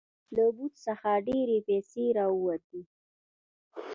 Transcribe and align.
له 0.35 0.45
بت 0.55 0.73
څخه 0.85 1.09
ډیرې 1.27 1.57
پیسې 1.67 2.05
راوتې. 2.17 2.81